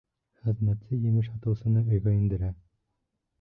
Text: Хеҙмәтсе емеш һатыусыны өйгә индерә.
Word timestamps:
Хеҙмәтсе 0.47 0.97
емеш 1.01 1.29
һатыусыны 1.33 1.85
өйгә 1.99 2.15
индерә. 2.23 2.51